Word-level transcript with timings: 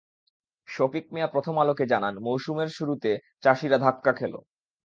শফিক 0.67 1.05
মিয়া 1.13 1.27
প্রথম 1.27 1.55
আলোকে 1.63 1.85
জানান, 1.91 2.13
মৌসুমে 2.19 2.65
শুরুতে 2.77 3.11
চাষিরা 3.43 3.77
ধাক্কা 3.77 4.11
খেল। 4.13 4.33